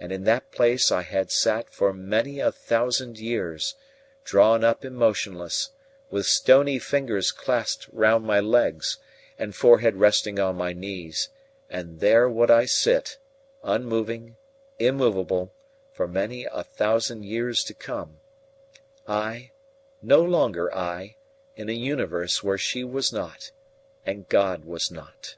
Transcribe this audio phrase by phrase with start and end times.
[0.00, 3.74] And in that place I had sat for many a thousand years,
[4.24, 5.68] drawn up and motionless,
[6.08, 8.96] with stony fingers clasped round my legs,
[9.38, 11.28] and forehead resting on my knees;
[11.68, 13.18] and there would I sit,
[13.62, 14.36] unmoving,
[14.78, 15.52] immovable,
[15.92, 18.20] for many a thousand years to come
[19.06, 19.50] I,
[20.00, 21.16] no longer I,
[21.54, 23.50] in a universe where she was not,
[24.06, 25.36] and God was not.